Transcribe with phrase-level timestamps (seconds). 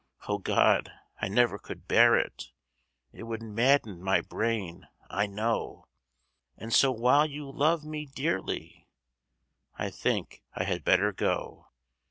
[0.27, 0.91] O God!
[1.21, 2.49] I never could bear it;
[3.13, 5.85] It would madden my brain, I know;
[6.57, 8.87] And so while you love me dearly
[9.77, 11.67] I think I had better go.